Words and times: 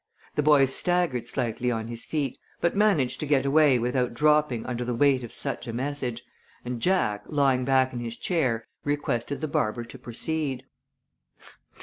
The 0.33 0.41
boy 0.41 0.65
staggered 0.65 1.27
slightly 1.27 1.69
on 1.69 1.87
his 1.87 2.05
feet, 2.05 2.39
but 2.59 2.75
managed 2.75 3.19
to 3.19 3.27
get 3.27 3.45
away 3.45 3.77
without 3.77 4.15
dropping 4.15 4.65
under 4.65 4.83
the 4.83 4.95
weight 4.95 5.23
of 5.23 5.31
such 5.31 5.67
a 5.67 5.73
message, 5.73 6.23
and 6.65 6.81
Jack, 6.81 7.21
lying 7.27 7.65
back 7.65 7.93
in 7.93 7.99
his 7.99 8.17
chair, 8.17 8.65
requested 8.83 9.41
the 9.41 9.47
barber 9.47 9.83
to 9.83 9.99
proceed. 9.99 10.63